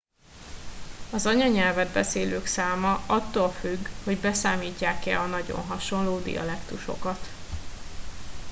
[1.11, 7.19] az anyanyelvet beszélők száma attól függ hogy beszámítják e a nagyon hasonló dialektusokat